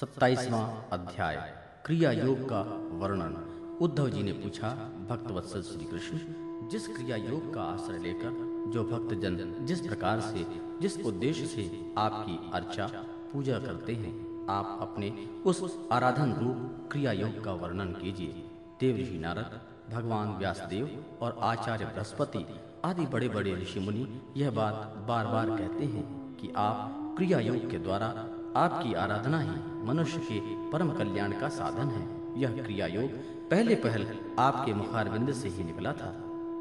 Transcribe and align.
सत्ताईसवां 0.00 0.62
अध्याय 0.92 1.36
क्रिया 1.86 2.10
योग 2.12 2.38
का 2.48 2.60
वर्णन। 2.98 3.34
उद्धव 3.80 4.08
जी 4.08 4.22
ने 4.22 4.32
पूछा 4.32 4.68
भक्तवत्सल 5.10 5.62
श्री 5.62 5.84
कृष्ण 5.84 6.68
जिस 6.68 6.86
क्रिया 6.86 7.16
योग 7.16 7.54
का 7.54 7.62
आश्रय 7.62 7.98
लेकर 7.98 8.72
जो 8.72 8.84
भक्तजन 8.84 9.54
जिस 9.66 9.80
प्रकार 9.80 10.20
से, 10.20 10.44
जिस 10.82 10.98
उद्देश्य 11.06 11.46
से 11.46 11.70
आपकी 11.98 12.38
अर्चा, 12.54 12.86
पूजा 13.32 13.58
करते 13.58 13.94
हैं, 13.94 14.12
आप 14.50 14.78
अपने 14.82 15.12
उस 15.46 15.78
आराधन 15.92 16.32
रूप 16.32 16.90
क्रिया 16.92 17.12
योग 17.12 17.42
का 17.44 17.52
वर्णन 17.54 17.92
कीजिए। 17.92 18.44
देव 18.80 19.20
नारद, 19.20 19.60
भगवान 19.94 20.36
व्यासदेव 20.38 21.04
और 21.22 21.38
आचार्य 21.42 21.84
बृहस्पति 21.84 22.46
आदि 22.84 23.06
बड़े 23.06 23.28
बड़े 23.28 23.54
ऋषि 23.54 23.80
मुनि 23.80 24.06
यह 24.36 24.50
बात 24.50 25.04
बार 25.08 25.26
बार 25.26 25.58
कहते 25.58 25.84
हैं 25.86 26.06
कि 26.36 26.52
आप 26.56 27.14
क्रिया 27.16 27.38
योग 27.40 27.70
के 27.70 27.78
द्वारा 27.78 28.14
आपकी 28.56 28.94
आराधना 28.94 29.40
ही 29.40 29.84
मनुष्य 29.84 30.18
के 30.18 30.40
परम 30.70 30.90
कल्याण 30.90 31.32
का 31.32 31.48
साधन 31.48 31.88
है। 31.88 32.08
यह 32.40 32.62
क्रिया 32.62 32.86
योग 32.86 33.10
पहले 33.50 33.74
पहल 33.74 34.06
आपके 34.38 34.74
मुखारविंद 34.74 35.32
से 35.32 35.48
ही 35.48 35.64
निकला 35.64 35.92
था। 35.92 36.14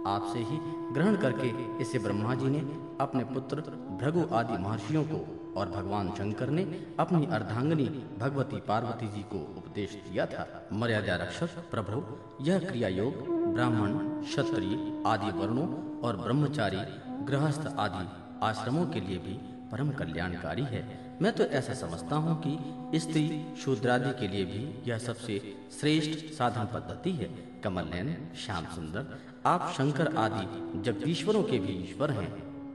आपसे 0.07 0.39
ही 0.39 0.57
ग्रहण 0.93 1.15
करके 1.15 1.51
इसे 1.81 1.99
ब्रह्मा 1.99 2.35
जी 2.35 2.45
ने 2.45 2.59
अपने 3.01 3.23
पुत्र, 3.23 3.61
भृगु 4.01 4.35
आदि 4.35 4.57
महर्षियों 4.57 5.03
को 5.03 5.53
और 5.59 5.69
भगवान 5.69 6.09
शंकर 6.09 6.49
ने 6.49 6.63
अपनी 6.99 7.25
अर्धांगनी 7.25 7.85
भगवती 8.19 8.57
पार्वती 8.57 9.07
जी 9.07 9.21
को 9.21 9.37
उपदेश 9.57 9.93
दिया 10.09 10.25
था। 10.25 10.69
मर्यादा 10.73 11.15
रक्षक, 11.15 11.49
प्रभु, 11.71 12.03
यह 12.43 12.59
क्रिया 12.59 12.89
योग 12.89 13.13
ब्राह्मण, 13.53 13.97
क्षत्रिय, 14.21 15.03
आदि 15.07 15.31
वर्णों 15.39 15.67
और 15.99 16.17
ब्रह्मचारी, 16.17 16.77
गृहस्थ 17.25 17.73
आदि 17.77 18.07
आश्रमों 18.45 18.85
के 18.85 18.99
लिए 18.99 19.17
भी 19.17 19.39
परम 19.73 19.89
कल्याणकारी 19.91 20.63
है। 20.63 20.81
मैं 21.21 21.31
तो 21.31 21.43
ऐसा 21.57 21.73
समझता 21.75 22.15
हूँ 22.15 22.33
कि 22.41 22.99
स्त्री 22.99 23.23
शूद्रादि 23.61 24.11
के 24.19 24.27
लिए 24.27 24.45
भी 24.45 24.61
यह 24.87 24.97
सबसे 24.99 25.37
श्रेष्ठ 25.79 26.33
साधन 26.33 26.67
पद्धति 26.73 27.11
है। 27.13 27.29
कमल 27.63 27.85
नैन 27.85 28.15
श्याम 28.37 28.65
सुंदर, 28.75 29.05
आप 29.45 29.73
शंकर 29.77 30.15
आदि 30.17 30.81
जगदीश्वरों 30.81 31.43
के 31.43 31.59
भी 31.59 31.73
ईश्वर 31.83 32.11
हैं 32.11 32.31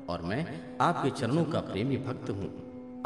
और 0.07 0.23
मैं 0.23 0.41
आपके 0.81 1.11
चरणों 1.11 1.45
का 1.45 1.61
प्रेमी 1.63 1.97
भक्त 1.99 2.31
हूँ, 2.31 2.51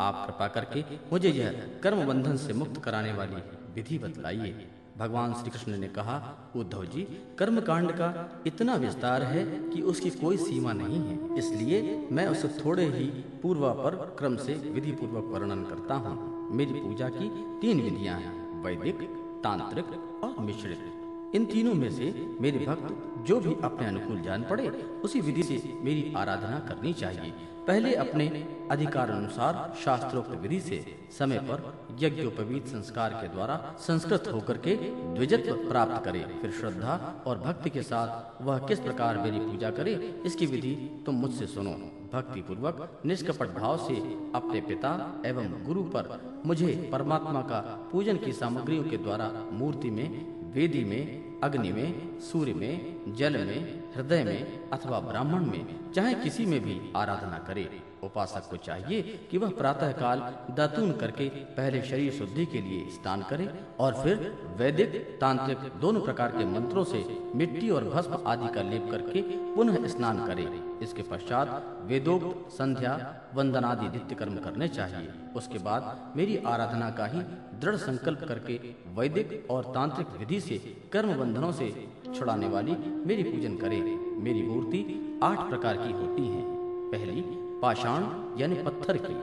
आप 0.01 0.25
कृपा 0.27 0.49
करके 0.49 0.85
मुझे 1.13 1.31
यह 1.31 1.63
कर्म 1.83 2.05
बंधन 2.07 2.37
से 2.39 2.53
मुक्त 2.55 2.81
कराने 2.85 3.13
वाली 3.13 3.43
विधि 3.75 3.99
बतलाइए। 3.99 4.67
भगवान 4.99 5.33
श्री 5.35 5.51
कृष्ण 5.51 5.77
ने 5.79 5.89
कहा, 5.89 6.17
उद्धव 6.57 6.85
जी 6.85 7.03
कर्म 7.39 7.61
कांड 7.61 7.91
का 7.93 8.09
इतना 8.47 8.75
विस्तार 8.75 9.23
है 9.23 9.45
कि 9.69 9.81
उसकी 9.83 10.11
कोई 10.11 10.37
सीमा 10.37 10.73
नहीं 10.73 11.01
है। 11.01 11.39
इसलिए 11.39 12.09
मैं 12.13 12.27
उसे 12.27 12.49
थोड़े 12.59 12.85
ही 12.89 13.05
पूर्वापर 13.43 13.95
क्रम 14.19 14.37
से 14.37 14.55
विधि 14.75 14.93
पूर्वक 14.93 15.33
वर्णन 15.33 15.65
करता 15.65 15.95
हूँ। 15.95 16.57
मेरी 16.57 16.81
पूजा 16.81 17.09
की 17.09 17.29
तीन 17.61 17.81
विधियाँ 17.81 18.19
हैं, 18.21 18.63
वैदिक, 18.65 19.03
तांत्रिक 19.45 19.87
और 20.25 20.35
मिश्रित। 20.41 21.35
इन 21.35 21.45
तीनों 21.45 21.75
में 21.75 21.91
से 21.91 22.13
मेरे 22.41 22.59
भक्त 22.67 23.25
जो 23.27 23.41
भी 23.41 23.55
अपने 23.65 23.87
अनुकूल 23.87 24.21
जान 24.21 24.43
पड़े 24.43 24.69
उसी 25.05 25.21
विधि 25.21 25.43
से 25.43 25.63
मेरी 25.83 26.13
आराधना 26.17 26.59
करनी 26.69 26.93
चाहिए। 26.93 27.33
पहले 27.67 27.95
अपने 27.95 28.27
अधिकार 28.71 29.11
अनुसार 29.11 29.75
शास्त्रोक्त 29.85 30.31
विधि 30.43 30.59
से 30.61 30.85
समय 31.19 31.39
पर 31.41 31.63
यज्ञोपवीत 32.01 32.67
संस्कार 32.67 33.11
के 33.13 33.29
द्वारा 33.29 33.57
संस्कृत 33.79 34.29
होकर 34.33 34.57
के 34.57 34.75
द्विजत्व 35.15 35.55
प्राप्त 35.69 36.05
करे, 36.05 36.25
फिर 36.41 36.51
श्रद्धा 36.51 37.23
और 37.27 37.39
भक्ति 37.39 37.71
के 37.71 37.83
साथ 37.83 38.43
वह 38.43 38.59
किस 38.69 38.81
प्रकार 38.81 39.19
मेरी 39.19 39.39
पूजा 39.41 39.71
करे, 39.71 39.93
इसकी 40.27 40.47
विधि 40.47 40.75
तुम 41.07 41.15
मुझसे 41.15 41.47
सुनो। 41.47 41.71
भक्ति 42.13 42.41
पूर्वक 42.41 43.03
निष्कपट 43.07 43.55
भाव 43.55 43.77
से 43.79 43.95
अपने 44.35 44.61
पिता 44.61 44.91
एवं 45.27 45.53
गुरु 45.65 45.83
पर 45.95 46.09
मुझे 46.47 46.73
परमात्मा 46.93 47.41
का 47.43 47.61
पूजन 47.93 48.17
की 48.17 48.33
सामग्रियों 48.33 48.85
के 48.85 48.97
द्वारा 48.97 49.31
मूर्ति 49.53 49.91
में, 49.91 50.09
वेदी 50.55 50.85
में, 50.85 51.41
अग्नि 51.41 51.73
में, 51.73 52.19
सूर्य 52.21 52.55
में, 52.55 53.15
जल 53.17 53.39
में 53.39 53.82
हृदय 53.95 54.25
में 54.25 54.71
अथवा 54.71 55.01
ब्राह्मण 55.01 55.45
में, 55.47 55.93
चाहे 55.93 56.15
किसी 56.15 56.47
में 56.47 56.61
भी 56.61 56.81
आराधना 56.97 57.39
करे। 57.39 57.69
उपासक 58.05 58.49
को 58.51 58.57
चाहिए 58.57 59.03
कि 59.31 59.39
वह 59.39 59.51
प्रातः 59.59 59.93
काल 59.93 60.21
दातून 60.57 60.93
करके 60.93 61.29
पहले 61.57 61.83
शरीर 61.83 62.13
शुद्धि 62.13 62.47
के 62.47 62.61
लिए 62.61 62.89
स्नान 62.91 63.23
करे 63.23 63.49
और 63.81 63.95
फिर 63.95 64.33
वैदिक, 64.59 64.97
तांत्रिक 65.21 65.59
दोनों 65.81 66.01
प्रकार 66.01 66.33
के 66.33 66.45
मंत्रों 66.45 66.85
से 66.85 67.05
मिट्टी 67.35 67.71
और 67.71 67.85
भस्म 67.85 68.23
आदि 68.27 68.49
का 68.55 68.63
लेप 68.63 68.89
करके 68.91 69.23
पुनः 69.55 69.87
स्नान 69.89 70.27
करे। 70.27 70.49
इसके 70.83 71.03
पश्चात 71.03 71.49
वेदोक्त, 71.83 72.51
संध्या 72.53 72.95
वंदन 73.35 73.65
आदि 73.65 73.89
नित्य 73.89 74.15
कर्म 74.15 74.37
करने 74.39 74.69
चाहिए। 74.69 75.13
उसके 75.37 75.59
बाद 75.59 76.13
मेरी 76.17 76.37
आराधना 76.47 76.91
का 76.91 77.07
ही 77.07 77.21
दृढ़ 77.61 77.77
संकल्प 77.79 78.25
करके 78.29 78.61
वैदिक 78.95 79.47
और 79.51 79.73
तांत्रिक 79.75 80.19
विधि 80.19 80.41
से 80.41 80.59
कर्म 80.93 81.15
बंधनों 81.15 81.53
से 81.53 81.69
छुड़ाने 82.15 82.49
वाली 82.49 82.77
मेरी 83.07 83.23
पूजन 83.23 83.57
करे। 83.57 83.81
मेरी 84.23 84.43
मूर्ति 84.43 84.81
आठ 85.23 85.49
प्रकार 85.49 85.77
की 85.77 85.93
होती 85.93 86.27
है। 86.27 86.43
पहली, 86.91 87.23
पाषाण, 87.61 88.03
यानी 88.41 88.55
पत्थर 88.55 88.97
की, 88.97 89.15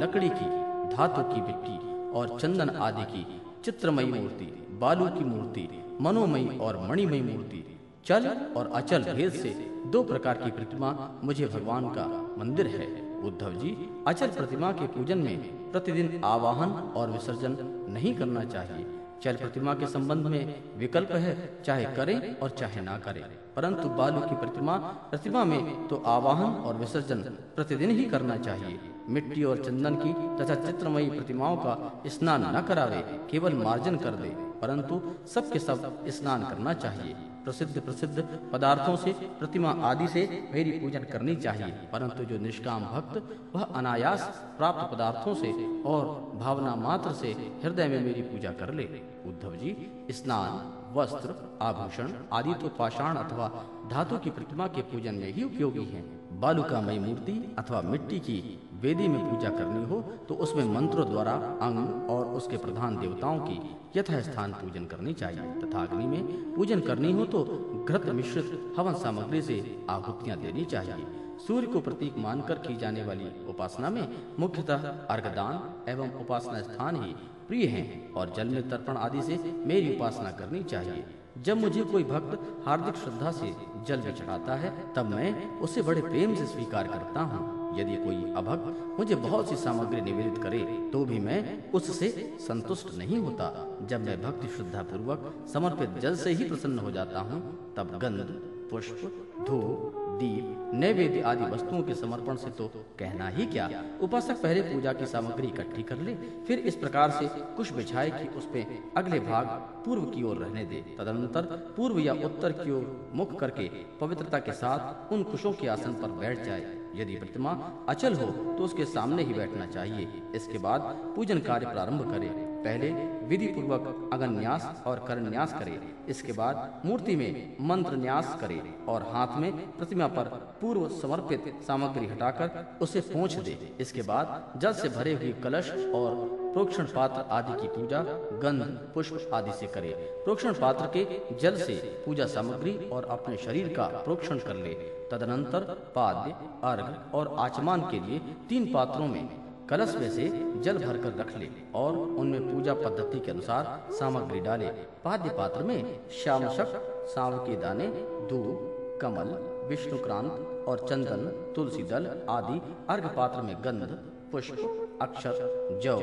लकड़ी 0.00 0.28
की, 0.28 0.48
धातु 0.96 1.22
की 1.22 1.40
मिट्टी 1.40 1.76
और 2.10 2.38
चंदन 2.40 2.70
आदि 2.70 3.04
की 3.04 3.26
चित्रमयी 3.64 4.12
मूर्ति, 4.12 4.68
बालू 4.80 5.06
की 5.08 5.24
मूर्ति, 5.24 5.68
मनोमयी 6.00 6.58
और 6.58 6.86
मणिमयी 6.88 7.22
मूर्ति। 7.22 7.64
चल 8.04 8.26
और 8.56 8.66
अचल 8.74 9.02
भेद 9.14 9.32
से 9.32 9.50
दो 9.86 10.02
प्रकार 10.02 10.36
की 10.36 10.50
प्रतिमा 10.50 11.20
मुझे 11.24 11.46
भगवान 11.46 11.88
का 11.88 12.06
मंदिर 12.38 12.66
है। 12.66 12.86
उद्धव 13.22 13.52
जी, 13.52 13.76
अचल 14.06 14.26
प्रतिमा 14.26 14.72
के 14.72 14.86
पूजन 14.86 15.18
में 15.18 15.38
प्रतिदिन 15.72 16.20
आवाहन 16.24 16.70
और 16.96 17.10
विसर्जन 17.10 17.56
नहीं 17.88 18.14
करना 18.14 18.44
चाहिए। 18.44 18.86
चल 19.22 19.36
प्रतिमा 19.36 19.74
के 19.74 19.86
संबंध 19.86 20.26
में 20.26 20.62
विकल्प 20.76 21.12
है, 21.12 21.62
चाहे 21.64 21.84
करें 21.84 22.36
और 22.38 22.50
चाहे 22.50 22.80
ना 22.80 22.98
करें। 22.98 23.22
परंतु 23.56 23.88
बालू 23.88 24.20
की 24.20 24.36
प्रतिमा 24.36 24.76
प्रतिमा 25.10 25.44
में 25.44 25.88
तो 25.88 25.96
आवाहन 26.06 26.54
और 26.60 26.76
विसर्जन 26.76 27.22
प्रतिदिन 27.56 27.90
ही 27.90 28.04
करना 28.04 28.36
चाहिए। 28.36 28.78
मिट्टी 29.08 29.44
और 29.44 29.64
चंदन 29.64 29.94
की 29.96 30.12
तथा 30.38 30.54
चित्रमयी 30.64 31.10
प्रतिमाओं 31.10 31.56
का 31.56 32.02
स्नान 32.08 32.44
न 32.56 32.62
करावे, 32.62 33.02
केवल 33.30 33.54
मार्जन 33.54 33.96
कर 33.96 34.14
दे, 34.16 34.28
परंतु 34.62 35.00
सबके 35.34 35.58
सब 35.58 36.04
स्नान 36.08 36.44
करना 36.44 36.72
चाहिए। 36.74 37.14
प्रसिद्ध 37.44 37.80
प्रसिद्ध 37.80 38.22
पदार्थों 38.52 38.94
से 38.96 39.12
प्रतिमा 39.38 39.70
आदि 39.82 40.06
से 40.08 40.22
मेरी 40.52 40.70
पूजन 40.78 41.04
करनी 41.04 41.34
चाहिए, 41.36 41.72
परंतु 41.92 42.24
जो 42.24 42.38
निष्काम 42.38 42.84
भक्त, 42.84 43.22
वह 43.54 43.62
अनायास 43.62 44.22
प्राप्त 44.58 44.92
पदार्थों 44.94 45.34
से 45.34 45.52
और 45.86 46.06
भावना 46.40 46.74
मात्र 46.76 47.12
से 47.12 47.30
हृदय 47.64 47.88
में 47.88 48.00
मेरी 48.00 48.22
पूजा 48.22 48.50
कर 48.52 48.72
ले। 48.74 48.84
उद्धव 49.26 49.54
जी, 49.56 49.76
स्नान, 50.10 50.50
वस्त्र, 50.94 51.34
आभूषण 51.62 52.12
आदि 52.32 52.54
तो 52.54 52.68
पाषाण 52.68 53.16
अथवा 53.16 53.48
धातु 53.90 54.18
की 54.18 54.30
प्रतिमा 54.30 54.66
के 54.66 54.82
पूजन 54.82 55.14
में 55.14 55.32
ही 55.32 55.42
उपयोगी 55.42 55.84
हैं। 55.84 56.04
बालुकामयी 56.40 56.98
मूर्ति 56.98 57.32
अथवा 57.58 57.80
मिट्टी 57.82 58.18
की 58.20 58.38
वेदी 58.82 59.08
में 59.08 59.18
पूजा 59.20 59.50
करनी 59.50 59.84
हो 59.84 60.00
तो 60.28 60.34
उसमें 60.36 60.64
मंत्रों 60.74 61.08
द्वारा 61.10 61.32
अंग 61.62 62.10
और 62.10 62.26
उसके 62.36 62.56
प्रधान 62.56 62.96
देवताओं 62.96 63.38
की 63.40 63.60
यथा 63.96 64.20
स्थान 64.20 64.52
पूजन 64.52 64.84
करनी 64.86 65.12
चाहिए। 65.14 65.52
तथा 65.60 65.82
अग्नि 65.82 66.06
में 66.06 66.54
पूजन 66.54 66.80
करनी 66.80 67.12
हो 67.12 67.24
तो 67.26 67.44
घृत 67.88 68.06
मिश्रित 68.14 68.74
हवन 68.78 68.94
सामग्री 68.94 69.42
से 69.42 69.60
आहुतियाँ 69.90 70.38
देनी 70.38 70.64
चाहिए। 70.64 71.06
सूर्य 71.46 71.66
को 71.66 71.80
प्रतीक 71.80 72.18
मानकर 72.18 72.58
की 72.58 72.76
जाने 72.76 73.04
वाली 73.04 73.30
उपासना 73.48 73.90
में 73.90 74.06
मुख्यतः 74.38 74.88
अर्घदान 75.10 75.90
एवं 75.90 76.20
उपासना 76.20 76.60
स्थान 76.62 76.96
ही 76.96 77.14
प्रिय 77.48 77.66
हैं 77.66 78.12
और 78.12 78.32
जल 78.36 78.48
में 78.48 78.68
तर्पण 78.70 78.96
आदि 78.98 79.22
से 79.22 79.38
मेरी 79.66 79.94
उपासना 79.96 80.30
करनी 80.30 80.62
चाहिए। 80.64 81.04
जब 81.42 81.60
मुझे 81.60 81.82
कोई 81.84 82.04
भक्त 82.04 82.38
हार्दिक 82.66 82.96
श्रद्धा 82.96 83.30
से 83.32 83.52
जल 83.86 84.00
में 84.00 84.14
चढ़ाता 84.14 84.54
है, 84.54 84.72
तब 84.94 85.06
मैं 85.06 85.60
उसे 85.60 85.82
बड़े 85.82 86.00
प्रेम 86.02 86.34
से 86.34 86.46
स्वीकार 86.46 86.88
करता 86.88 87.20
हूँ। 87.22 87.65
यदि 87.76 87.96
कोई 87.96 88.16
अभक्त 88.36 88.98
मुझे 88.98 89.14
बहुत 89.16 89.48
सी 89.48 89.56
सामग्री 89.56 90.00
निवेदित 90.00 90.42
करे 90.42 90.58
तो 90.92 91.04
भी 91.04 91.18
मैं 91.20 91.40
उससे 91.72 92.08
संतुष्ट 92.40 92.96
नहीं 92.98 93.18
होता। 93.18 93.46
जब 93.90 94.04
मैं 94.06 94.20
भक्ति 94.22 94.48
श्रद्धा 94.56 94.82
पूर्वक 94.82 95.32
समर्पित 95.52 95.98
जल 96.02 96.16
से 96.16 96.32
ही 96.32 96.44
प्रसन्न 96.44 96.78
हो 96.78 96.90
जाता 96.90 97.20
हूँ, 97.20 97.40
तब 97.76 97.98
गंध, 97.98 98.26
पुष्प, 98.70 99.00
धूप 99.46 100.02
दीप 100.18 100.70
नैवेद्य 100.74 101.20
आदि 101.22 101.44
वस्तुओं 101.44 101.82
के 101.82 101.94
समर्पण 101.94 102.36
से 102.36 102.50
तो 102.50 102.66
कहना 102.98 103.28
ही 103.28 103.46
क्या? 103.46 103.68
उपासक 104.02 104.42
पहले 104.42 104.62
पूजा 104.62 104.92
की 104.92 105.06
सामग्री 105.06 105.48
इकट्ठी 105.48 105.82
कर 105.82 105.98
ले, 105.98 106.14
फिर 106.46 106.58
इस 106.60 106.76
प्रकार 106.76 107.10
से 107.10 107.28
कुछ 107.56 107.72
बिछाए 107.72 108.10
कि 108.10 108.28
उसमें 108.38 108.92
अगले 108.96 109.20
भाग 109.20 109.46
पूर्व 109.84 110.04
की 110.06 110.22
ओर 110.22 110.36
रहने 110.36 110.64
दे। 110.64 110.80
तदनंतर 110.98 111.42
पूर्व 111.76 111.98
या 111.98 112.14
उत्तर 112.24 112.52
की 112.54 112.70
ओर 112.70 113.10
मुख 113.14 113.38
करके 113.40 113.68
पवित्रता 114.00 114.38
के 114.38 114.52
साथ 114.54 115.12
उन 115.12 115.22
कुशों 115.22 115.52
के 115.52 115.68
आसन 115.68 115.92
पर 115.92 116.18
बैठ 116.20 116.44
जाए। 116.44 116.74
यदि 116.96 117.14
प्रतिमा 117.14 117.50
अचल 117.88 118.14
हो 118.14 118.26
तो 118.26 118.64
उसके 118.64 118.84
सामने 118.86 119.22
ही 119.22 119.34
बैठना 119.34 119.66
चाहिए। 119.68 120.08
इसके 120.34 120.58
बाद 120.58 120.80
पूजन 121.16 121.38
कार्य 121.38 121.66
प्रारंभ 121.66 122.10
करे। 122.12 122.28
पहले 122.56 122.90
विधि 123.26 123.46
पूर्वक 123.46 124.10
अगन्यास 124.12 124.82
और 124.86 125.04
करन्यास 125.08 125.52
करे, 125.52 125.78
इसके 126.08 126.32
बाद 126.32 126.82
मूर्ति 126.86 127.16
में 127.16 127.56
मंत्र 127.60 127.96
न्यास 127.96 128.36
करे 128.40 128.60
और 128.88 129.02
हाथ 129.12 129.36
में 129.40 129.52
प्रतिमा 129.76 130.06
पर 130.08 130.28
पूर्व 130.60 130.88
समर्पित 130.96 131.52
सामग्री 131.66 132.06
हटाकर 132.06 132.64
उसे 132.82 133.00
पहुँच 133.12 133.34
दे। 133.36 133.58
इसके 133.80 134.02
बाद 134.04 134.58
जल 134.60 134.72
से 134.72 134.88
भरे 134.88 135.14
हुए 135.14 135.32
कलश 135.42 135.70
और 135.94 136.14
प्रोक्षण 136.52 136.84
पात्र 136.86 137.24
आदि 137.30 137.60
की 137.60 137.68
पूजा, 137.68 138.02
गंध, 138.42 138.62
पुष्प 138.94 139.30
आदि 139.34 139.52
से 139.52 139.66
करे। 139.68 139.88
प्रोक्षण 140.24 140.52
पात्र 140.52 140.86
के 140.96 141.36
जल 141.40 141.56
से 141.58 141.74
पूजा 142.04 142.26
सामग्री 142.26 142.76
और 142.92 143.04
अपने 143.10 143.36
शरीर 143.36 143.72
का 143.76 143.86
प्रोक्षण 144.04 144.38
कर 144.38 144.56
ले। 144.56 144.74
तदनंतर 145.10 145.64
पाद्य, 145.94 146.34
अर्घ 146.64 147.14
और 147.14 147.34
आचमान 147.38 147.80
के 147.90 148.00
लिए 148.00 148.20
तीन 148.48 148.72
पात्रों 148.72 149.08
में 149.08 149.28
कलश 149.70 149.94
में 149.96 150.10
से 150.10 150.28
जल 150.60 150.78
भरकर 150.78 151.16
रख 151.18 151.36
ले 151.38 151.48
और 151.74 151.96
उनमें 151.98 152.52
पूजा 152.52 152.74
पद्धति 152.74 153.20
के 153.20 153.30
अनुसार 153.30 153.92
सामग्री 153.92 154.40
डाले। 154.40 154.66
पाद्य 155.04 155.30
पात्र 155.30 155.62
में 155.62 156.08
श्यामशक 156.10 157.06
सांव 157.14 157.38
के 157.38 157.56
दाने, 157.56 157.86
दूध, 158.28 158.98
कमल, 159.00 159.34
विष्णुक्रांत 159.68 160.66
और 160.68 160.86
चंदन, 160.88 161.26
तुलसी 161.56 161.82
दल 161.82 162.06
आदि 162.28 162.60
अर्घ 162.88 163.06
पात्र 163.06 163.42
में 163.42 163.56
गंध, 163.64 163.98
पुष्प, 164.32 164.98
अक्षर, 165.02 165.80
जौ, 165.82 165.98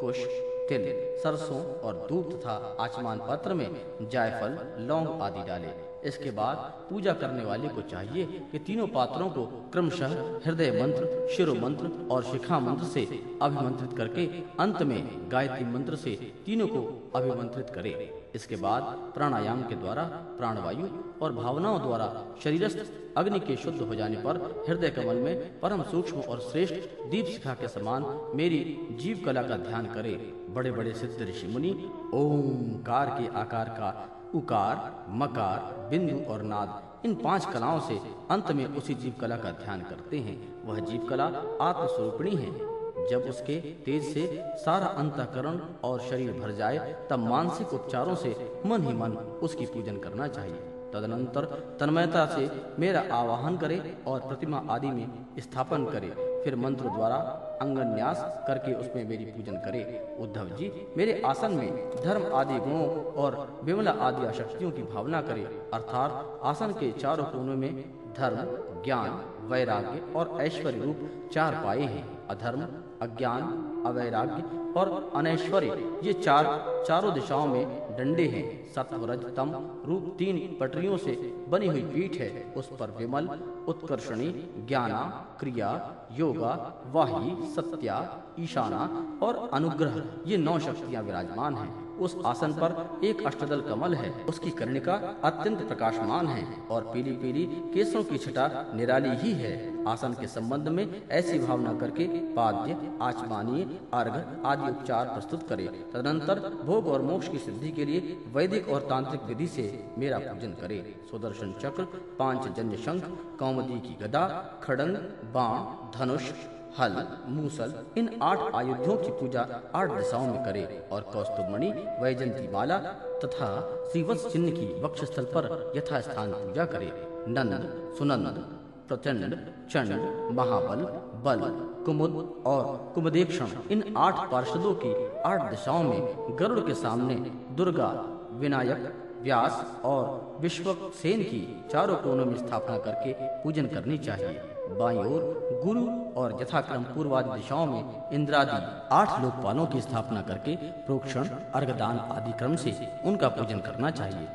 कुश, 0.00 0.24
तिल, 0.68 0.86
सरसों 1.18 1.60
और 1.80 2.06
दूध 2.08 2.32
तथा 2.32 2.76
आचमान 2.80 3.20
पत्र 3.28 3.54
में 3.54 3.68
जायफल, 4.10 4.58
लौंग 4.78 5.20
आदि 5.22 5.42
डाले। 5.42 5.87
इसके 6.04 6.30
बाद 6.30 6.56
पूजा 6.90 7.12
करने 7.12 7.44
वाले 7.44 7.68
को 7.68 7.82
चाहिए 7.82 8.24
कि 8.52 8.58
तीनों 8.58 8.86
पात्रों 8.88 9.28
को 9.30 9.44
क्रमशः 9.72 10.12
हृदय 10.46 10.70
मंत्र, 10.82 11.28
शिरो 11.36 11.54
मंत्र 11.54 11.90
और 12.10 12.22
शिखा 12.22 12.58
मंत्र 12.60 12.84
से 12.84 13.06
अभिमंत्रित 13.42 13.96
करके 13.96 14.26
अंत 14.60 14.82
में 14.82 15.30
गायत्री 15.32 15.64
मंत्र 15.64 15.96
से 15.96 16.10
तीनों 16.46 16.66
को 16.66 17.10
अभिमंत्रित 17.14 17.70
करे। 17.70 18.14
इसके 18.34 18.56
बाद 18.56 18.82
प्राणायाम 19.14 19.62
के 19.62 19.74
द्वारा 19.74 20.02
प्राणवायु 20.38 20.86
और 21.22 21.32
भावनाओं 21.32 21.80
द्वारा 21.82 22.24
शरीरस्थ 22.44 22.86
अग्नि 23.16 23.40
के 23.40 23.56
शुद्ध 23.56 23.80
हो 23.80 23.94
जाने 23.94 24.16
पर 24.16 24.64
हृदय 24.68 24.90
कमल 24.90 25.16
में 25.16 25.60
परम 25.60 25.82
सूक्ष्म 25.82 26.20
और 26.20 26.40
श्रेष्ठ 26.40 26.74
दीप 27.10 27.26
शिखा 27.26 27.54
के 27.54 27.68
समान 27.68 28.04
मेरी 28.34 28.60
जीव 29.00 29.22
कला 29.26 29.42
का 29.42 29.56
ध्यान 29.56 29.86
करे। 29.86 30.12
बड़े 30.50 30.72
बड़े 30.72 30.92
सिद्ध 30.94 31.28
ऋषि 31.28 31.46
मुनि 31.46 31.70
ओंकार 32.14 33.06
के 33.20 33.26
आकार 33.38 33.68
का 33.68 33.90
उकार, 34.34 35.06
मकार, 35.08 35.88
बिंदु 35.90 36.32
और 36.32 36.42
नाद, 36.42 36.82
इन 37.04 37.14
पाँच 37.14 37.44
कलाओं 37.44 37.80
से 37.80 38.00
अंत 38.30 38.52
में 38.52 38.66
उसी 38.66 38.94
जीव 38.94 39.14
कला 39.20 39.36
का 39.36 39.50
ध्यान 39.50 39.80
करते 39.80 40.18
हैं। 40.18 40.66
वह 40.66 40.78
जीव 40.78 41.06
कला 41.10 41.24
आत्मस्वरूपिणी 41.60 42.36
है। 42.36 42.78
जब 43.08 43.26
उसके 43.28 43.60
तेज 43.60 44.14
से 44.14 44.42
सारा 44.56 44.86
अंतकरण 44.86 45.60
और 45.84 46.00
शरीर 46.00 46.32
भर 46.32 46.52
जाए, 46.52 47.06
तब 47.10 47.18
मानसिक 47.18 47.74
उपचारों 47.74 48.14
से 48.14 48.62
मन 48.66 48.82
ही 48.82 48.92
मन 48.92 49.12
उसकी 49.42 49.66
पूजन 49.66 49.96
करना 49.96 50.28
चाहिए। 50.28 50.56
तदनंतर 50.94 51.44
तन्मयता 51.80 52.26
से 52.26 52.50
मेरा 52.78 53.04
आवाहन 53.12 53.56
करे 53.56 54.02
और 54.06 54.20
प्रतिमा 54.20 54.62
आदि 54.70 54.86
में 54.86 55.26
स्थापन 55.38 55.84
करे। 55.84 56.27
फिर 56.44 56.56
मंत्र 56.56 56.88
द्वारा 56.88 57.16
अंगन्यास 57.62 58.44
करके 58.46 58.72
उसमें 58.72 59.04
मेरी 59.04 59.24
पूजन 59.24 59.56
करे। 59.56 59.80
उद्धव 60.20 60.48
जी, 60.48 60.72
मेरे 60.96 61.22
आसन 61.26 61.52
में 61.52 62.02
धर्म 62.04 62.32
आदि 62.34 62.58
गुणों 62.58 62.88
और 63.14 63.60
विमला 63.64 63.90
आदि 63.90 64.32
शक्तियों 64.38 64.70
की 64.70 64.82
भावना 64.82 65.20
करे। 65.22 65.44
अर्थात 65.74 66.40
आसन 66.44 66.72
के 66.72 66.92
चारों 66.92 67.24
कोनों 67.24 67.56
में 67.56 67.72
धर्म, 68.18 68.44
ज्ञान, 68.84 69.22
वैराग्य 69.48 70.12
और 70.16 70.38
ऐश्वर्य 70.42 70.80
रूप 70.80 71.30
चार 71.32 71.54
पाए 71.64 71.82
हैं। 71.82 72.06
अधर्म 72.28 72.66
अज्ञान, 73.02 73.42
अवैराग्य 73.86 74.78
और 74.80 75.12
अनैश्वर्य, 75.14 76.00
ये 76.02 76.12
चार, 76.12 76.44
चारों 76.88 77.14
दिशाओं 77.14 77.46
में 77.46 77.96
डंडे 77.98 78.26
हैं। 78.26 78.72
सत्व 78.72 79.04
रज 79.12 79.24
तम 79.36 79.50
रूप 79.86 80.16
तीन 80.18 80.56
पटरियों 80.60 80.96
से 80.96 81.12
बनी 81.48 81.66
हुई 81.66 81.82
पीठ 81.82 82.20
है। 82.20 82.54
उस 82.56 82.66
पर 82.66 82.94
विमल, 82.98 83.28
उत्कर्षणी, 83.68 84.28
ज्ञाना, 84.68 85.26
क्रिया, 85.40 85.94
योगा, 86.12 86.84
वाही, 86.86 87.36
सत्या, 87.54 88.18
ईशाना 88.40 89.06
और 89.22 89.50
अनुग्रह, 89.52 90.02
ये 90.26 90.36
नौ 90.36 90.58
शक्तियाँ 90.58 91.02
विराजमान 91.02 91.54
हैं। 91.54 91.88
उस 91.98 92.16
आसन 92.26 92.52
पर 92.52 93.00
एक 93.04 93.26
अष्टदल 93.26 93.60
कमल 93.60 93.94
है। 93.94 94.24
उसकी 94.24 94.50
कर्णिका 94.50 94.92
अत्यंत 95.24 95.62
प्रकाशमान 95.62 96.26
है 96.26 96.68
और 96.70 96.82
पीली 96.82 97.12
पीली 97.12 97.44
केसों 97.74 98.04
की 98.04 98.18
छटा 98.18 98.72
निराली 98.74 99.08
ही 99.08 99.32
है। 99.32 99.77
आसन 99.88 100.12
के 100.12 100.26
संबंध 100.26 100.68
में 100.68 101.08
ऐसी 101.10 101.38
भावना 101.38 101.72
करके 101.72 102.06
पाद्य, 102.34 102.76
आचमानीय 103.02 103.64
अर्घ 103.94 104.14
आदि 104.46 104.70
उपचार 104.70 105.06
प्रस्तुत 105.06 105.48
करे। 105.48 105.66
तदनंतर 105.92 106.38
भोग 106.64 106.88
और 106.88 107.02
मोक्ष 107.02 107.28
की 107.28 107.38
सिद्धि 107.38 107.70
के 107.70 107.84
लिए 107.84 108.16
वैदिक 108.34 108.68
और 108.68 108.86
तांत्रिक 108.88 109.22
विधि 109.22 109.46
से 109.46 109.64
मेरा 109.98 110.18
पूजन 110.18 110.52
करे। 110.60 110.78
सुदर्शन 111.10 111.54
चक्र, 111.62 111.86
पाँच 112.18 112.56
जन्य 112.56 112.76
शंख 112.76 113.04
कौमदी 113.38 113.80
की 113.80 113.96
गदा, 114.02 114.26
खड़ंग, 114.62 114.96
बाण, 115.34 115.58
धनुष, 115.98 116.30
हल, 116.78 116.96
मूसल, 117.28 117.72
इन 117.96 118.08
आठ 118.22 118.38
आयुधियों 118.54 118.96
की 118.96 119.10
पूजा 119.10 119.46
आठ 119.74 119.92
दिशाओं 119.92 120.26
में 120.26 120.44
करे 120.44 120.64
और 120.92 121.02
कौस्तुभमणि 121.12 121.70
वैजंती 122.02 122.46
माला 122.52 122.78
तथा 123.24 123.48
श्रीवत्स 123.92 124.26
चिन्ह 124.32 124.50
की 124.50 124.66
वक्षस्थल 124.82 125.24
पर 125.34 125.72
यथास्थान 125.76 126.32
पूजा 126.32 126.64
करे। 126.66 126.92
नंद, 127.28 127.94
सुनंद 127.98 128.57
प्रचंड, 128.88 129.34
चंड, 129.70 129.90
महाबल, 130.32 130.84
बल, 131.24 131.40
कुमुद 131.86 132.14
और 132.46 132.64
कुमुदेक्षण, 132.94 133.48
इन 133.70 133.82
आठ 133.96 134.30
पार्षदों 134.30 134.74
की 134.74 134.94
आठ 135.22 135.50
दिशाओं 135.50 135.82
में 135.82 136.36
गरुड़ 136.38 136.60
के 136.60 136.74
सामने 136.74 137.14
दुर्गा, 137.56 137.90
विनायक, 138.32 138.92
व्यास 139.22 139.64
और 139.84 140.38
विश्व 140.40 140.74
सेन 140.94 141.22
की 141.22 141.40
चारों 141.72 141.96
कोनों 141.96 142.24
में 142.26 142.36
स्थापना 142.36 142.76
करके 142.78 143.12
पूजन 143.42 143.66
करनी 143.66 143.98
चाहिए। 143.98 144.40
बाई 144.78 144.96
ओर 144.96 145.22
गुरु 145.64 145.86
और 146.20 146.38
यथाक्रम 146.42 146.82
पूर्वादि 146.94 147.30
दिशाओं 147.30 147.66
में 147.66 148.10
इंद्रादि 148.12 148.58
आठ 148.94 149.20
लोकपालों 149.22 149.66
की 149.66 149.80
स्थापना 149.80 150.22
करके 150.22 150.56
प्रोक्षण, 150.86 151.28
अर्घदान 151.54 151.98
आदि 152.10 152.32
क्रम 152.32 152.56
से 152.56 152.76
उनका 153.04 153.28
पूजन 153.28 153.58
करना 153.60 153.90
चाहिए। 153.92 154.28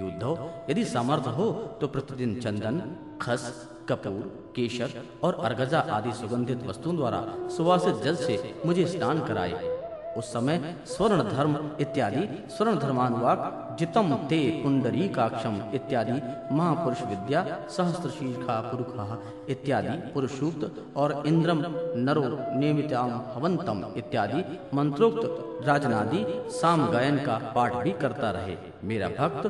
उद्धव, 0.00 0.50
यदि 0.70 0.84
सामर्थ्य 0.84 1.30
हो 1.30 1.50
तो 1.80 1.88
प्रतिदिन 1.88 2.40
चंदन, 2.40 2.80
खस, 3.22 3.68
कपूर 3.88 4.22
केशर 4.56 4.90
और 5.22 5.34
अर्गजा 5.44 5.80
आदि 5.90 6.12
सुगंधित 6.12 6.66
वस्तुओं 6.66 6.96
द्वारा 6.96 7.22
सुवासित 7.48 8.02
जल 8.04 8.16
से 8.16 8.54
मुझे 8.66 8.86
स्नान 8.86 9.20
कराए। 9.26 9.70
उस 10.18 10.32
समय 10.32 10.74
स्वर्ण 10.86 11.22
धर्म 11.28 11.56
इत्यादि 11.80 12.22
स्वर्ण 12.50 12.78
धर्मानुवाक 12.78 13.76
जितम 13.78 14.14
ते 14.28 14.38
कुंडरी 14.62 15.08
काक्षम 15.08 15.54
इत्यादि 15.74 16.12
महापुरुष 16.54 17.02
विद्या 17.02 17.42
सहस्त्र 17.68 18.10
शीर्षा 18.10 18.60
पुरुखा 18.60 19.18
इत्यादि 19.48 19.96
पुरुष 20.12 20.30
सूक्त 20.30 20.82
और 20.96 21.22
इंद्रम 21.26 21.64
नरो 21.98 22.24
नियमिताम 22.58 23.10
हवंतम 23.34 23.84
इत्यादि, 23.96 24.44
मंत्रोक्त 24.76 25.64
राजनादि, 25.66 26.24
साम 26.50 26.86
गायन 26.90 27.16
का 27.18 27.38
पाठ 27.54 27.76
भी 27.76 27.92
करता 28.02 28.30
रहे। 28.30 28.56
मेरा 28.84 29.08
भक्त 29.18 29.46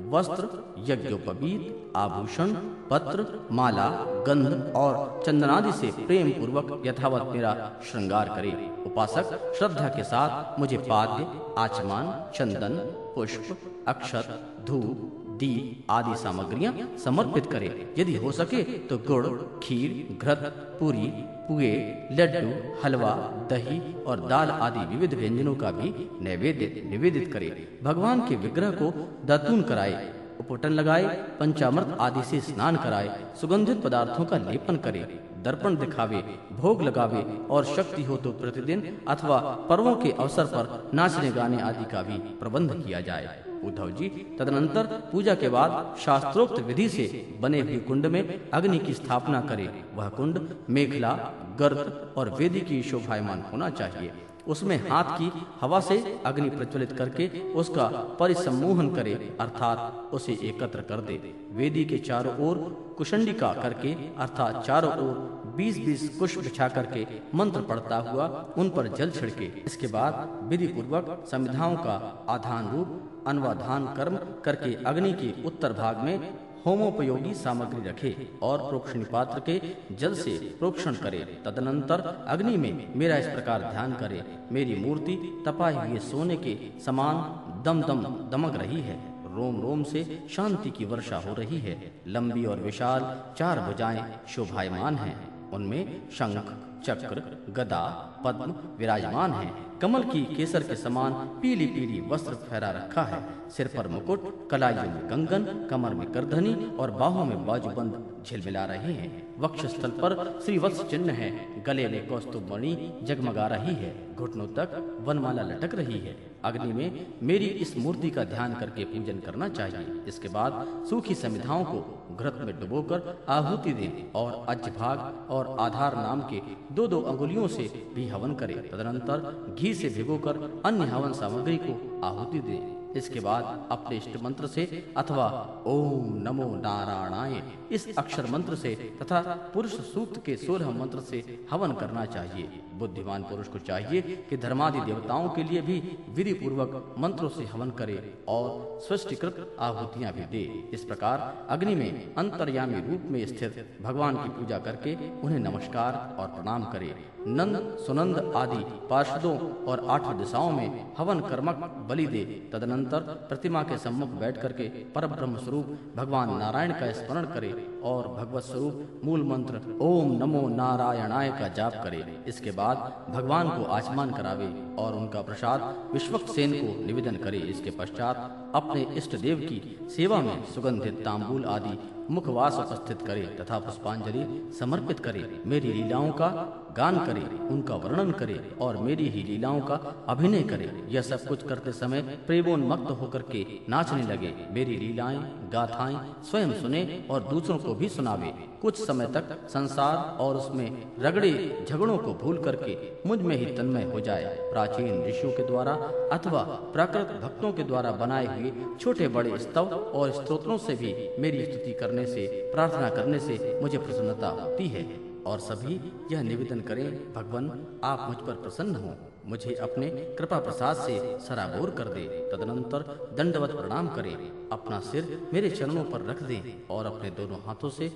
वस्त्र, 0.00 0.48
यज्ञोपवीत, 0.78 1.92
आभूषण, 1.96 2.52
पत्र, 2.90 3.46
माला, 3.52 3.88
गंध 4.26 4.72
और 4.76 5.22
चंदनादि 5.26 5.72
से 5.72 5.90
प्रेम 6.06 6.30
पूर्वक 6.30 6.82
यथावत 6.86 7.22
मेरा 7.32 7.72
श्रृंगार 7.90 8.28
करे। 8.28 8.70
उपासक, 8.86 9.52
श्रद्धा 9.58 9.88
के 9.88 10.04
साथ 10.04 10.60
मुझे 10.60 10.78
पाद्य, 10.78 11.26
आचमान, 11.58 12.30
चंदन, 12.32 12.76
पुष्प, 13.14 13.56
अक्षत, 13.88 14.46
धूप 14.66 15.22
दीप 15.38 15.90
आदि 15.90 16.16
सामग्रियाँ 16.16 16.72
समर्पित 17.04 17.46
करें। 17.46 17.70
यदि 17.98 18.14
हो 18.16 18.32
सके 18.32 18.62
तो 18.88 18.98
गुड़, 18.98 19.26
खीर, 19.62 20.16
घृत, 20.22 20.42
पूरी, 20.80 21.06
पुए, 21.48 21.72
लड्डू, 22.12 22.52
हलवा, 22.84 23.10
दही 23.50 23.80
और 24.04 24.26
दाल 24.28 24.50
आदि 24.50 24.84
विविध 24.86 25.14
व्यंजनों 25.14 25.54
का 25.54 25.70
भी 25.70 25.94
नैवेद्य 26.20 26.82
निवेदित 26.90 27.32
करे। 27.32 27.50
भगवान 27.82 28.26
के 28.28 28.36
विग्रह 28.36 28.70
को 28.72 28.92
दतून 29.24 29.62
कराए, 29.62 30.12
उपटन 30.40 30.72
लगाए, 30.72 31.04
पंचामृत 31.40 31.96
आदि 32.00 32.22
से 32.22 32.40
स्नान 32.40 32.76
कराए, 32.76 33.24
सुगंधित 33.40 33.82
पदार्थों 33.82 34.24
का 34.24 34.38
लेपन 34.40 34.76
करे, 34.76 35.06
दर्पण 35.44 35.76
दिखावे, 35.76 36.22
भोग 36.52 36.82
लगावे 36.82 37.22
और 37.50 37.64
शक्ति 37.66 38.02
हो 38.02 38.16
तो 38.16 38.30
प्रतिदिन 38.32 38.82
अथवा 39.08 39.38
पर्वों 39.68 39.96
के 39.96 40.10
अवसर 40.12 40.44
पर 40.44 40.90
नाचने 40.94 41.30
गाने 41.30 41.60
आदि 41.62 41.84
का 41.84 42.02
भी 42.02 42.18
प्रबंध 42.38 42.72
किया 42.84 43.00
जाए। 43.00 43.44
उद्धव 43.64 43.90
जी। 43.90 44.08
तदनंतर 44.38 44.86
पूजा 45.12 45.34
के 45.34 45.48
बाद 45.48 45.96
शास्त्रोक्त 46.00 46.60
विधि 46.60 46.88
से 46.88 47.06
बने 47.40 47.60
हुए 47.60 47.78
कुंड 47.78 48.06
में 48.06 48.50
अग्नि 48.50 48.78
की 48.78 48.94
स्थापना 48.94 49.40
करे। 49.40 49.68
वह 49.94 50.08
कुंड 50.08 50.40
मेखला 50.70 51.12
गर्द 51.58 52.14
और 52.16 52.30
वेदी 52.30 52.60
की 52.60 52.82
शोभायमान 52.82 53.44
होना 53.52 53.70
चाहिए। 53.70 54.12
उसमें 54.48 54.76
हाथ 54.88 55.04
की 55.18 55.30
हवा 55.60 55.80
से 55.80 56.20
अग्नि 56.26 56.50
प्रज्वलित 56.50 56.92
करके 56.92 57.28
उसका 57.52 57.86
परिसमूहन 58.20 58.94
करे, 58.94 59.14
अर्थात 59.40 60.10
उसे 60.12 60.38
एकत्र 60.42 60.80
कर 60.80 61.00
दे। 61.00 61.34
वेदी 61.52 61.84
के 61.84 61.98
चारों 61.98 62.36
ओर 62.48 62.58
कुशंडिका 62.98 63.52
करके, 63.52 63.92
अर्थात 64.18 64.64
चारों 64.64 64.92
ओर 64.92 65.45
बीस 65.56 65.78
बीस 65.78 66.08
कुश 66.18 66.36
बिछा 66.38 66.68
करके 66.68 67.06
मंत्र 67.34 67.60
पढ़ता 67.60 67.96
हुआ 67.96 68.26
उन 68.58 68.70
पर 68.70 68.88
जल 68.88 69.10
छिड़के। 69.10 69.44
इसके 69.66 69.86
बाद 69.86 70.40
विधि 70.42 70.66
पूर्वक 70.66 71.24
संविधाओं 71.30 71.76
का 71.76 72.26
आधान 72.28 72.68
रूप, 72.68 73.22
अनवाधान 73.26 73.86
कर्म 73.94 74.16
करके 74.44 74.74
अग्नि 74.84 75.12
के 75.12 75.32
उत्तर 75.42 75.72
भाग 75.72 75.98
में 75.98 76.18
होमोपयोगी 76.66 77.32
सामग्री 77.34 77.88
रखे 77.88 78.28
और 78.42 78.58
प्रोक्षण 78.58 79.02
पात्र 79.04 79.40
के 79.40 79.60
जल 79.94 80.14
से 80.14 80.30
प्रोक्षण 80.58 80.94
करे। 80.94 81.18
तदनंतर 81.44 82.00
अग्नि 82.28 82.56
में 82.56 82.94
मेरा 82.96 83.16
इस 83.16 83.26
प्रकार 83.26 83.62
ध्यान 83.62 83.92
करे। 83.92 84.22
मेरी 84.52 84.76
मूर्ति 84.76 85.16
तपाए 85.46 85.88
हुए 85.88 85.98
सोने 85.98 86.36
के 86.36 86.56
समान 86.80 87.62
दम 87.62 87.82
दम 87.82 88.02
दमक 88.30 88.56
रही 88.56 88.80
है। 88.80 88.96
रोम 89.36 89.60
रोम 89.60 89.82
से 89.82 90.26
शांति 90.30 90.70
की 90.70 90.84
वर्षा 90.84 91.16
हो 91.18 91.34
रही 91.34 91.58
है। 91.58 91.92
लंबी 92.06 92.44
और 92.44 92.60
विशाल 92.60 93.00
चार 93.38 93.60
भुजाएँ 93.60 94.04
शोभायमान 94.28 94.96
हैं। 94.96 95.35
उनमें 95.52 96.10
शंख, 96.10 96.54
चक्र, 96.84 97.46
गदा, 97.50 98.12
पद्म 98.24 98.54
विराजमान 98.78 99.32
है। 99.32 99.66
कमल 99.82 100.02
की 100.02 100.24
केसर 100.24 100.62
के 100.62 100.76
समान 100.76 101.12
पीली 101.12 101.66
पीली 101.66 102.00
वस्त्र 102.00 102.34
फहरा 102.34 102.70
रखा 102.70 103.02
है। 103.02 103.50
सिर 103.50 103.70
पर 103.76 103.88
मुकुट, 103.88 104.50
कलाइयों 104.50 104.82
में 104.82 105.08
कंगन, 105.08 105.68
कमर 105.70 105.94
में 105.94 106.12
करधनी 106.12 106.76
और 106.76 106.90
बाहों 106.90 107.24
में 107.24 107.46
बाजूबंद 107.46 108.24
झिलमिला 108.30 108.64
रहे 108.64 108.92
हैं। 108.92 109.34
वक्ष 109.38 109.66
स्थल 109.66 109.90
पर 109.90 110.32
श्री 110.32 110.42
श्रीवत्स 110.42 110.84
चिन्ह 110.84 111.12
है। 111.12 111.62
गले 111.62 111.88
में 111.88 112.06
कौस्तुभ 112.06 112.52
मणि 112.52 113.00
जगमगा 113.02 113.46
रही 113.46 113.74
है। 113.74 114.14
घुटनों 114.14 114.46
तक 114.46 114.98
वनमाला 115.00 115.42
लटक 115.42 115.74
रही 115.74 115.98
है। 115.98 116.35
अग्नि 116.46 116.72
में 116.72 117.06
मेरी 117.22 117.46
इस 117.64 117.76
मूर्ति 117.76 118.10
का 118.10 118.24
ध्यान 118.24 118.54
करके 118.54 118.84
पूजन 118.84 119.18
करना 119.18 119.48
चाहिए। 119.50 120.02
इसके 120.08 120.28
बाद 120.28 120.64
सूखी 120.90 121.14
समिधाओं 121.14 121.64
को 121.64 121.80
घृत 122.16 122.38
में 122.40 122.54
डुबोकर 122.60 123.24
आहुति 123.28 123.72
दें 123.72 124.12
और 124.12 124.44
अज 124.48 124.68
भाग 124.78 125.30
और 125.30 125.56
आधार 125.60 125.96
नाम 125.96 126.20
के 126.30 126.40
दो 126.74 126.86
दो 126.86 127.00
अंगुलियों 127.02 127.46
से 127.48 127.70
भी 127.94 128.08
हवन 128.08 128.34
करें। 128.34 128.56
तदनंतर 128.70 129.54
घी 129.58 129.74
से 129.74 129.88
भिगोकर 129.88 130.62
अन्य 130.66 130.86
हवन 130.86 131.12
सामग्री 131.12 131.56
को 131.58 131.74
आहुति 132.06 132.40
दें। 132.40 132.74
इसके 132.96 133.20
बाद 133.20 133.68
अपने 133.70 133.96
इष्ट 133.96 134.16
मंत्र 134.22 134.46
से 134.46 134.62
अथवा 134.96 135.26
ओम 135.66 136.14
नमो 136.22 136.44
नारायणाय 136.56 137.42
इस 137.70 137.86
अक्षर 137.98 138.26
मंत्र 138.26 138.54
से 138.56 138.74
तथा 139.02 139.20
पुरुष 139.54 139.72
सूक्त 139.88 140.22
के 140.26 140.36
सोलह 140.36 140.70
मंत्र 140.78 141.00
से 141.00 141.22
हवन 141.50 141.72
करना 141.72 142.04
चाहिए। 142.06 142.48
बुद्धिमान 142.78 143.22
पुरुष 143.22 143.48
को 143.48 143.58
चाहिए 143.60 144.00
कि 144.30 144.36
धर्मादि 144.36 144.80
देवताओं 144.82 145.28
के 145.28 145.44
लिए 145.44 145.60
भी 145.62 145.76
विधि 146.10 146.32
पूर्वक 146.34 146.94
मंत्रों 146.98 147.28
से 147.28 147.44
हवन 147.44 147.70
करे 147.78 147.96
और 148.28 148.78
सृष्टिकृत 148.88 149.56
आहुतियाँ 149.60 150.12
भी 150.12 150.24
दे। 150.32 150.44
इस 150.74 150.84
प्रकार 150.84 151.46
अग्नि 151.50 151.74
में 151.74 152.14
अंतर्यामी 152.14 152.80
रूप 152.88 153.10
में 153.10 153.24
स्थित 153.26 153.78
भगवान 153.82 154.16
की 154.16 154.28
पूजा 154.30 154.58
करके 154.58 154.96
उन्हें 155.20 155.38
नमस्कार 155.40 155.92
और 156.20 156.26
प्रणाम 156.28 156.64
करे। 156.72 156.94
नंद, 157.28 157.56
सुनंद 157.86 158.32
आदि 158.36 158.64
पार्षदों 158.90 159.38
और 159.64 159.84
आठ 159.90 160.04
दिशाओं 160.16 160.50
में 160.50 160.94
हवन 160.98 161.20
कर्मक 161.20 161.64
बलि 161.88 162.06
दे। 162.06 162.24
तदनंतर 162.52 163.00
प्रतिमा 163.28 163.62
के 163.62 163.78
सम्मुख 163.78 164.08
बैठ 164.20 164.40
करके 164.42 164.68
पर 164.94 165.06
ब्रह्म 165.06 165.36
स्वरूप 165.36 165.78
भगवान 165.96 166.36
नारायण 166.38 166.72
का 166.72 166.90
स्मरण 166.92 167.24
करे 167.32 167.48
और 167.86 168.08
भगवत 168.10 168.42
स्वरूप 168.42 169.00
मूल 169.04 169.22
मंत्र 169.22 169.60
ओम 169.82 170.12
नमो 170.18 170.46
नारायणाय 170.50 171.30
का 171.30 171.48
जाप 171.56 171.72
करे। 171.84 172.04
इसके 172.28 172.50
बाद 172.52 172.76
भगवान 173.10 173.48
को 173.48 173.64
आचमान 173.72 174.10
करावे 174.10 174.48
और 174.78 174.94
उनका 174.94 175.22
प्रसाद 175.22 175.60
विश्वक 175.92 176.26
सेन 176.28 176.52
को 176.54 176.84
निवेदन 176.86 177.16
करे। 177.16 177.38
इसके 177.50 177.70
पश्चात 177.78 178.45
अपने 178.54 178.86
इष्ट 178.96 179.16
देव 179.16 179.38
की 179.38 179.88
सेवा 179.96 180.18
में 180.18 180.44
सुगंधित 180.44 181.04
तांबूल 181.04 181.44
आदि 181.44 181.78
मुखवास 182.10 182.54
उपस्थित 182.54 183.02
करे 183.02 183.22
तथा 183.22 183.58
पुष्पांजलि 183.58 184.52
समर्पित 184.58 185.00
करे। 185.00 185.42
मेरी 185.46 185.72
लीलाओं 185.72 186.12
का 186.12 186.28
गान 186.76 187.06
करे, 187.06 187.48
उनका 187.48 187.74
वर्णन 187.74 188.10
करे 188.10 188.54
और 188.60 188.76
मेरी 188.76 189.08
ही 189.08 189.22
लीलाओं 189.22 189.60
का 189.60 190.04
अभिनय 190.08 190.42
करे। 190.42 190.86
यह 190.88 191.02
सब 191.02 191.24
कुछ 191.24 191.42
करते 191.42 191.72
समय 191.72 192.00
प्रेमोन्मत्त 192.00 192.90
होकर 192.90 193.22
के 193.22 193.46
नाचने 193.68 194.02
लगे। 194.02 194.34
मेरी 194.50 194.76
लीलाएँ, 194.76 195.18
गाथाएँ 195.52 195.98
स्वयं 196.30 196.52
सुने 196.52 197.04
और 197.10 197.22
दूसरों 197.22 197.58
को 197.58 197.74
भी 197.74 197.88
सुनावे। 197.88 198.34
कुछ 198.62 198.86
समय 198.86 199.06
तक 199.06 199.48
संसार 199.48 200.18
और 200.18 200.36
उसमें 200.36 200.92
रगड़े 200.98 201.66
झगड़ों 201.68 201.98
को 201.98 202.14
भूल 202.14 202.42
करके 202.44 202.76
मुझमें 203.08 203.36
ही 203.36 203.46
तन्मय 203.46 203.84
हो 203.84 204.00
जाए। 204.00 204.24
प्राचीन 204.52 205.04
ऋषियों 205.04 205.32
के 205.32 205.46
द्वारा 205.46 205.72
अथवा 206.12 206.42
प्राकृत 206.42 207.20
भक्तों 207.22 207.52
के 207.52 207.62
द्वारा 207.62 207.90
बनाए 207.92 208.26
हुए 208.36 208.52
छोटे 208.80 209.08
बड़े 209.08 209.38
स्तव 209.38 209.66
और 209.94 210.12
स्त्रोत्रों 210.12 210.58
से 210.58 210.74
भी 210.74 210.94
मेरी 211.18 211.44
स्तुति 211.46 211.72
करने 211.72 212.06
से, 212.06 212.26
प्रार्थना 212.54 212.90
करने 212.90 213.18
से 213.20 213.60
मुझे 213.62 213.78
प्रसन्नता 213.78 214.28
होती 214.28 214.68
है। 214.68 214.84
और 215.26 215.38
सभी 215.38 215.74
यह 216.12 216.22
निवेदन 216.22 216.60
करें, 216.60 217.12
भगवान, 217.12 217.66
आप 217.84 218.06
मुझ 218.08 218.16
पर 218.26 218.32
प्रसन्न 218.32 218.74
हो। 218.74 218.94
मुझे 219.26 219.54
अपने 219.54 219.88
कृपा 220.18 220.38
प्रसाद 220.38 220.76
से 220.76 221.18
सराबोर 221.18 221.70
कर 221.70 221.84
दे। 221.84 222.04
तदनंतर 222.32 222.82
दंडवत 223.16 223.50
प्रणाम 223.50 223.88
करें। 223.88 224.48
अपना 224.52 224.78
सिर 224.80 225.28
मेरे 225.32 225.50
चरणों 225.50 225.84
पर 225.84 226.02
रख 226.02 226.22
दें 226.22 226.66
और 226.70 226.86
अपने 226.86 227.10
दोनों 227.10 227.38
हाथों 227.38 227.68
से 227.68 227.88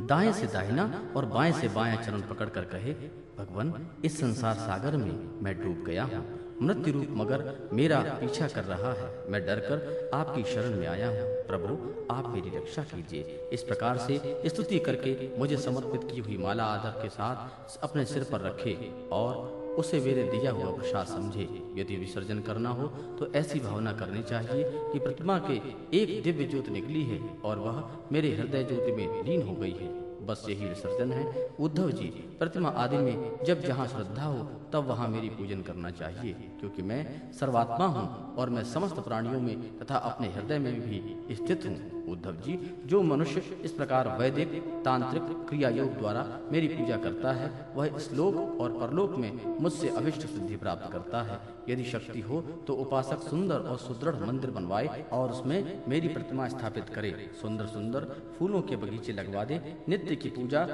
दाएँ 0.00 0.32
से 0.32 0.46
दाहिना 0.46 1.02
और 1.16 1.26
बाएँ 1.26 1.52
से 1.52 1.68
बायां 1.68 1.96
चरण 1.96 2.20
पकड़कर 2.20 2.60
कहे, 2.60 2.92
भगवान, 3.38 3.88
इस 4.04 4.20
संसार 4.20 4.54
सागर 4.54 4.96
में 4.96 5.42
मैं 5.42 5.64
डूब 5.64 5.84
गया 5.86 6.04
हूँ। 6.04 6.40
मृत्यु 6.62 6.94
रूप 6.94 7.06
मगर 7.10 7.68
मेरा 7.72 8.00
पीछा 8.00 8.48
कर 8.48 8.64
रहा 8.64 8.92
है। 8.92 9.30
मैं 9.30 9.46
डरकर 9.46 10.10
आपकी 10.14 10.44
शरण 10.44 10.76
में 10.76 10.86
आया 10.86 11.08
हूँ। 11.08 11.18
प्रभु, 11.18 11.94
आप 12.14 12.28
मेरी 12.28 12.56
रक्षा 12.56 12.82
कीजिए। 12.82 13.50
इस 13.52 13.62
प्रकार 13.62 13.98
से 13.98 14.42
स्तुति 14.46 14.78
करके 14.78 15.38
मुझे 15.38 15.56
समर्पित 15.56 16.10
की 16.12 16.20
हुई 16.20 16.36
माला 16.36 16.64
आदर 16.64 17.02
के 17.02 17.08
साथ 17.08 17.78
अपने 17.82 18.04
सिर 18.04 18.24
पर 18.24 18.40
रखे 18.40 18.92
और 19.12 19.63
उसे 19.78 20.00
मेरे 20.00 20.22
दिया 20.30 20.50
हुआ 20.52 20.70
प्रसाद 20.76 21.06
समझे। 21.06 21.48
यदि 21.76 21.96
विसर्जन 21.96 22.38
करना 22.40 22.70
हो 22.70 22.86
तो 23.18 23.32
ऐसी 23.32 23.60
भावना 23.60 23.92
करनी 23.92 24.22
चाहिए 24.22 24.64
कि 24.92 24.98
प्रतिमा 24.98 25.38
के 25.48 25.56
एक 25.98 26.22
दिव्य 26.22 26.44
ज्योत 26.44 26.68
निकली 26.68 27.02
है 27.02 27.20
और 27.44 27.58
वह 27.58 27.84
मेरे 28.12 28.34
हृदय 28.36 28.64
ज्योति 28.64 28.92
में 28.92 29.22
लीन 29.24 29.42
हो 29.42 29.54
गई 29.54 29.72
है। 29.72 29.92
बस 30.26 30.46
यही 30.48 30.66
विसर्जन 30.66 31.12
है। 31.12 31.48
उद्धव 31.60 31.90
जी, 31.90 32.06
प्रतिमा 32.38 32.68
आदि 32.76 32.96
में 32.96 33.44
जब 33.44 33.60
जहाँ 33.60 33.86
श्रद्धा 33.86 34.24
हो 34.24 34.48
तब 34.72 34.86
वहाँ 34.86 35.08
मेरी 35.08 35.28
पूजन 35.30 35.62
करना 35.62 35.90
चाहिए, 35.92 36.32
क्योंकि 36.60 36.82
मैं 36.82 37.32
सर्वात्मा 37.32 37.86
हूँ 37.88 38.34
और 38.36 38.50
मैं 38.50 38.64
समस्त 38.64 39.00
प्राणियों 39.00 39.40
में 39.40 39.78
तथा 39.78 39.96
अपने 40.04 40.28
हृदय 40.28 40.58
में 40.58 40.80
भी 40.80 41.34
स्थित 41.34 41.66
हूँ। 41.66 42.02
उद्धव 42.04 42.32
जी, 42.36 42.58
जो 42.86 43.02
मनुष्य 43.02 43.42
इस 43.64 43.72
प्रकार 43.72 44.08
वैदिक, 44.18 44.48
तांत्रिक 44.84 45.22
क्रिया 45.48 45.68
योग 45.70 45.96
द्वारा 45.98 46.24
मेरी 46.52 46.68
पूजा 46.68 46.96
करता 46.96 47.32
है, 47.32 47.50
वह 47.76 47.96
इस 47.96 48.12
लोक 48.12 48.60
और 48.60 48.72
परलोक 48.80 49.16
में 49.16 49.60
मुझसे 49.60 49.88
अभिष्ट 49.90 50.26
सिद्धि 50.26 50.56
प्राप्त 50.56 50.90
करता 50.92 51.22
है। 51.22 51.38
यदि 51.68 51.84
शक्ति 51.84 52.20
हो 52.20 52.40
तो 52.66 52.74
उपासक 52.76 53.22
सुंदर 53.22 53.60
और 53.60 53.78
सुदृढ़ 53.78 54.16
मंदिर 54.26 54.50
बनवाए 54.50 55.04
और 55.12 55.30
उसमें 55.30 55.82
मेरी 55.88 56.08
प्रतिमा 56.08 56.48
स्थापित 56.48 56.88
करे। 56.88 57.14
सुंदर 57.42 57.66
सुंदर 57.68 58.06
फूलों 58.38 58.60
के 58.62 58.76
बगीचे 58.76 59.12
लगवा 59.12 59.44
दे, 59.44 59.60
नित्य 59.88 60.16
की 60.16 60.28
पूजा 60.30 60.66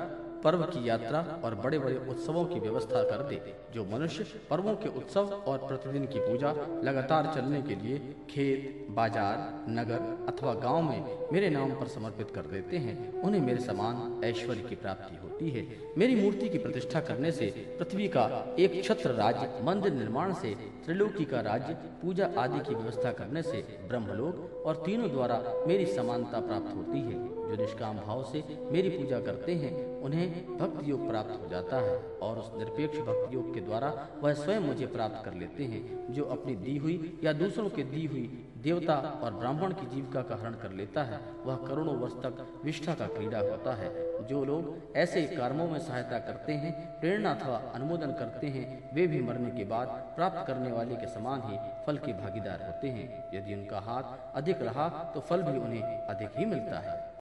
पर्व 0.45 0.63
की 0.65 0.89
यात्रा 0.89 1.21
और 1.45 1.55
बड़े 1.55 1.79
बड़े 1.79 1.97
उत्सवों 2.11 2.45
की 2.45 2.61
व्यवस्था 2.61 3.03
कर 3.03 3.23
दे, 3.23 3.41
जो 3.75 3.85
मनुष्य 3.85 4.25
पर्वों 4.51 4.75
के 4.75 4.89
उत्सव 4.99 5.33
और 5.47 5.59
प्रतिदिन 5.59 6.05
की 6.07 6.21
पूजा 6.21 6.55
लगातार 6.85 7.33
चलने 7.35 7.63
के 7.63 7.75
लिए 7.75 7.99
खेत, 8.31 8.87
बाज़ार, 8.91 9.65
नगर 9.69 10.01
अथवा 10.29 10.55
गाँव 10.55 10.83
में 10.83 11.29
मेरे 11.33 11.51
नाम 11.51 11.75
पर 11.75 11.89
समर्पित 11.89 12.31
कर 12.31 12.47
देते 12.47 12.77
हैं। 12.77 13.23
उन्हें 13.23 13.41
मेरे 13.41 13.61
समान 13.61 14.21
ऐश्वर्य 14.25 14.63
की 14.63 14.77
प्राप्ति 14.77 15.17
होती 15.17 15.51
है। 15.51 15.67
मेरी 15.99 16.15
मूर्ति 16.15 16.49
की 16.49 16.59
प्रतिष्ठा 16.59 17.01
करने 17.01 17.33
से 17.33 17.47
पृथ्वी 17.79 18.09
का 18.09 18.55
एक 18.59 18.83
छत्र 18.85 19.11
राज्य, 19.13 19.51
मंदिर 19.63 19.93
निर्माण 19.93 20.33
से 20.35 20.55
त्रिलोकी 20.85 21.25
का 21.25 21.41
राज्य, 21.41 21.75
पूजा 22.03 22.31
आदि 22.39 22.61
की 22.61 22.75
व्यवस्था 22.75 23.13
करने 23.13 23.43
से 23.43 23.67
ब्रह्मलोक 23.89 24.65
और 24.67 24.83
तीनों 24.87 25.11
द्वारा 25.11 25.43
मेरी 25.67 25.87
समानता 25.87 26.41
प्राप्त 26.41 26.75
होती 26.77 27.01
है। 27.01 27.40
जो 27.51 27.57
निष्काम 27.57 27.99
भाव 27.99 28.23
से 28.23 28.43
मेरी 28.73 28.89
पूजा 28.89 29.21
करते 29.21 29.55
हैं, 29.55 29.73
उन्हें 30.01 30.57
भक्ति 30.59 30.91
योग 30.91 31.09
प्राप्त 31.09 31.41
हो 31.43 31.49
जाता 31.49 31.77
है 31.77 31.97
और 32.23 32.39
उस 32.39 32.51
निरपेक्ष 32.57 32.99
भक्ति 32.99 33.35
योग 33.37 33.55
के 33.55 33.61
द्वारा 33.61 34.09
वह 34.23 34.33
स्वयं 34.33 34.61
मुझे 34.61 34.87
प्राप्त 34.87 35.25
कर 35.25 35.35
लेते 35.35 35.65
हैं, 35.65 36.13
जो 36.13 36.25
अपनी 36.25 36.55
दी 36.57 36.77
हुई 36.77 37.21
या 37.25 37.33
दूसरों 37.33 37.71
के 37.71 37.83
दी 37.83 38.07
हुई 38.07 38.47
देवता 38.57 38.95
और 39.25 39.35
ब्राह्मण 39.35 39.73
की 39.73 39.87
जीविका 39.87 40.23
का 40.23 40.37
हरण 40.37 40.55
कर 40.55 40.73
लेता 40.73 41.03
है। 41.03 41.21
वह 41.45 41.57
करोड़ों 41.57 41.95
वर्ष 41.97 42.13
तक 42.13 42.47
विष्ठा 42.65 42.95
का 42.95 43.07
क्रीड़ा 43.07 43.39
होता 43.39 43.75
है। 43.75 43.91
जो 44.27 44.45
लोग 44.45 44.97
ऐसे 44.97 45.23
कर्मों 45.23 45.69
में 45.69 45.79
सहायता 45.79 46.19
करते 46.19 46.53
हैं, 46.53 46.73
प्रेरणा 47.01 47.33
अथवा 47.33 47.57
अनुमोदन 47.75 48.13
करते 48.13 48.47
हैं, 48.47 48.95
वे 48.95 49.07
भी 49.07 49.23
मरने 49.23 49.51
के 49.51 49.65
बाद 49.65 49.89
प्राप्त 50.17 50.47
करने 50.47 50.73
वाले 50.73 50.97
के 50.97 51.07
समान 51.07 51.43
ही 51.45 51.59
फल 51.87 51.97
के 51.97 52.13
भागीदार 52.13 52.63
होते 52.67 52.89
हैं। 52.89 53.09
यदि 53.35 53.55
उनका 53.55 53.79
हाथ 53.81 54.37
अधिक 54.37 54.63
रहा 54.63 54.89
तो 55.15 55.21
फल 55.21 55.43
भी 55.43 55.59
उन्हें 55.59 55.83
अधिक 55.83 56.39
ही 56.39 56.45
मिलता 56.45 56.79
है। 56.79 57.10